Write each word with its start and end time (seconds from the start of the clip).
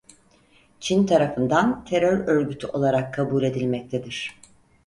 Çin 0.79 1.05
tarafından 1.05 1.85
terör 1.85 2.27
örgütü 2.27 2.67
olarak 2.67 3.13
kabul 3.13 3.43
edilmektedir. 3.43 4.39